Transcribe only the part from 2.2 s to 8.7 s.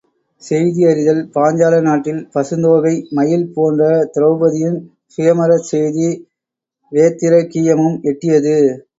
பசுந்தோகை மயில் போன்ற திரெளபதியின் சுயம்வரத் செய்தி வேத்திரகீயமும் எட்டியது.